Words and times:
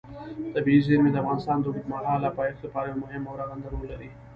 طبیعي 0.53 0.79
زیرمې 0.87 1.09
د 1.11 1.15
افغانستان 1.23 1.57
د 1.59 1.65
اوږدمهاله 1.67 2.35
پایښت 2.37 2.59
لپاره 2.63 2.87
یو 2.89 3.01
مهم 3.03 3.23
او 3.29 3.37
رغنده 3.41 3.67
رول 3.71 3.83
لري. 3.91 4.09